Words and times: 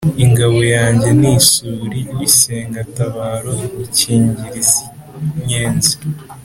ingabo 0.25 0.59
yanjye 0.75 1.09
ni 1.19 1.31
isuli, 1.39 1.99
isengatabaro 2.27 3.53
ikingira 3.85 4.53
iz'inkenzi, 4.61 5.95